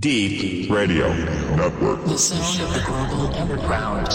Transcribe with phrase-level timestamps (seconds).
[0.00, 1.12] Deep Radio
[1.56, 2.04] Network.
[2.04, 4.06] The sound of the global underground.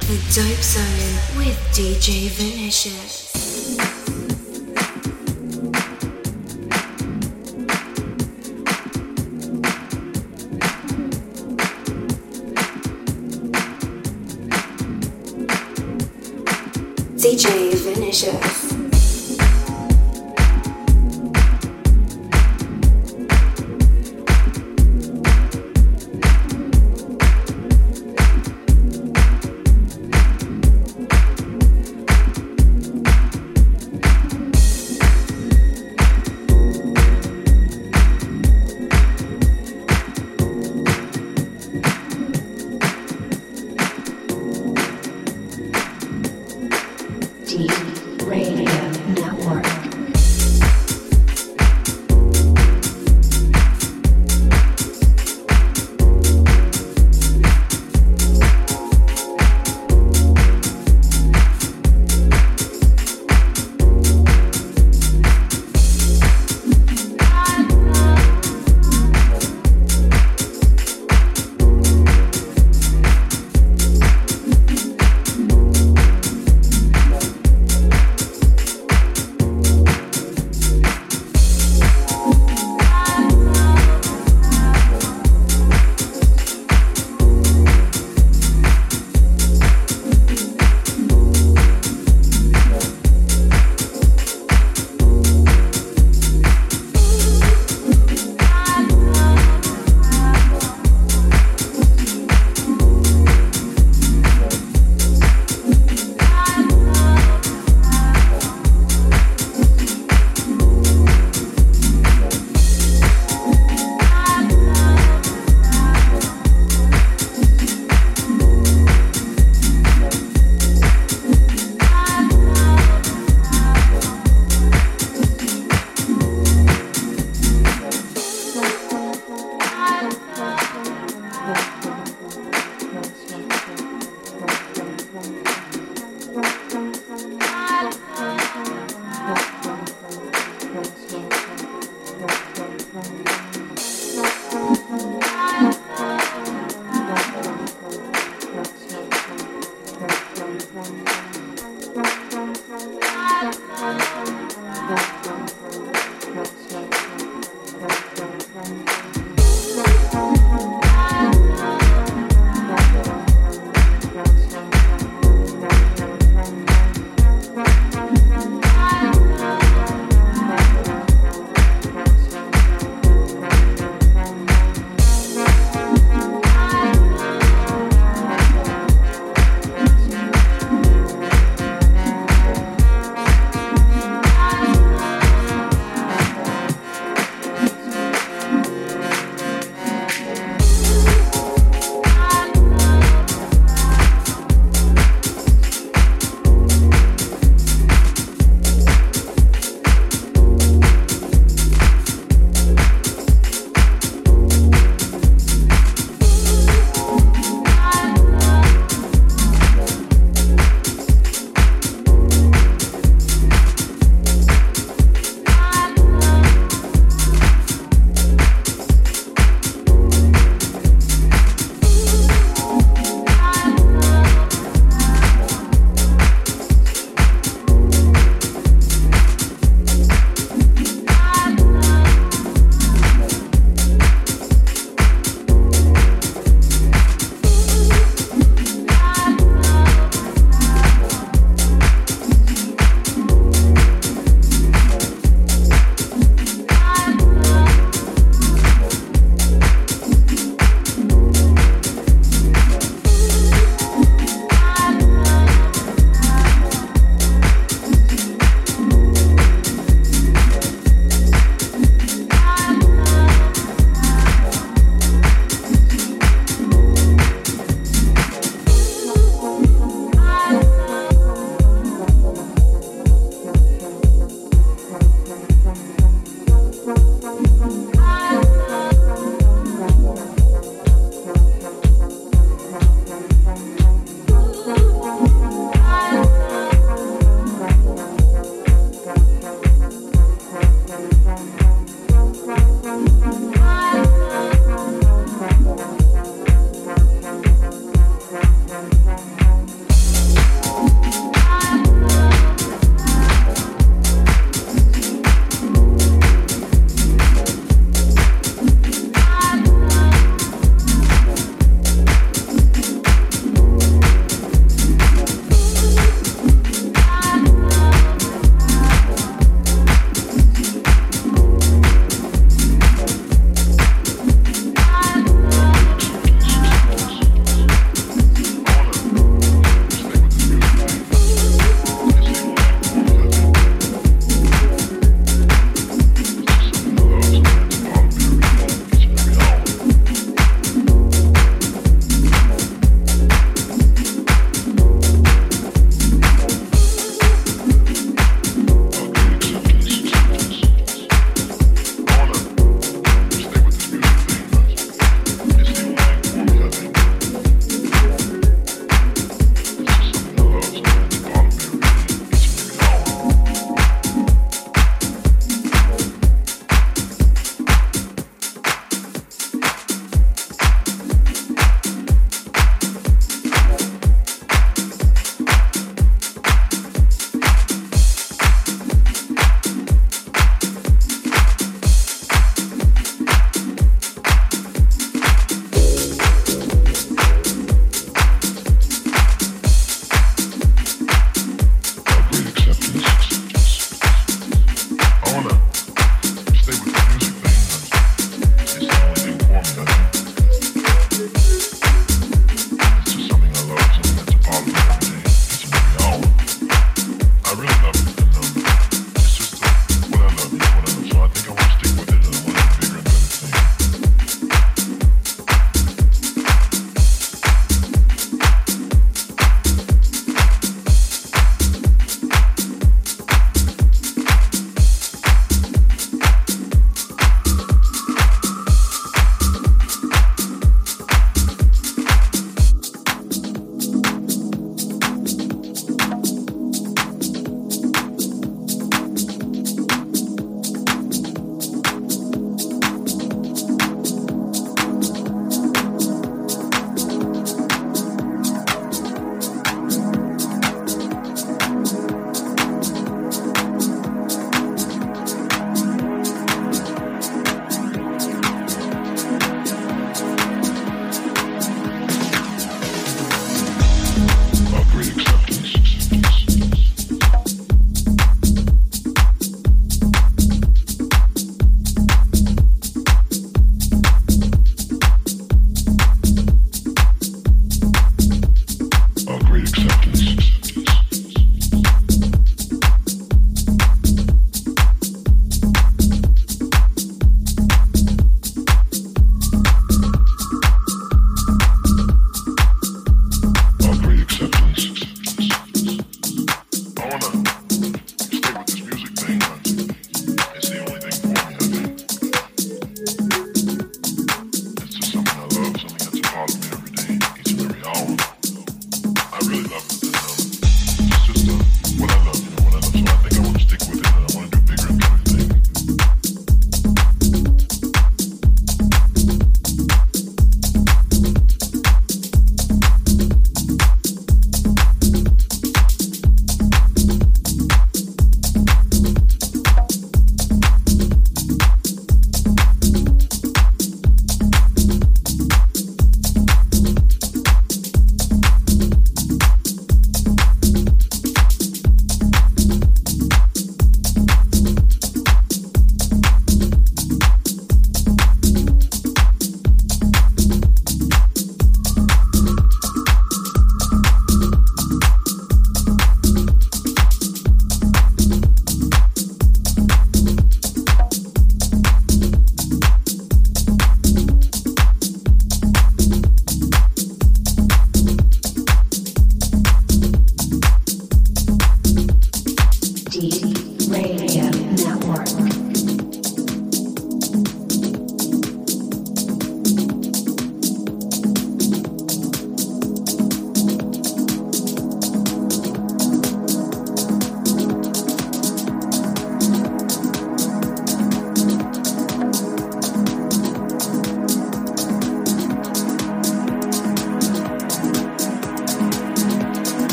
[0.00, 3.23] The Dope Zone with DJ Vinicious.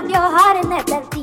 [0.00, 1.21] Flow.